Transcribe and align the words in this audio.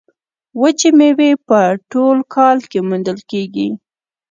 وچې 0.59 0.89
میوې 0.97 1.31
په 1.47 1.59
ټول 1.91 2.17
کال 2.35 2.57
کې 2.71 2.79
موندل 2.87 3.17
کیږي. 3.31 3.69